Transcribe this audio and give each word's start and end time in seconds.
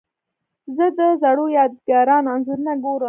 زه 0.75 0.85
د 0.97 0.99
زړو 1.21 1.45
یادګارونو 1.57 2.27
انځورونه 2.35 2.73
ګورم. 2.83 2.99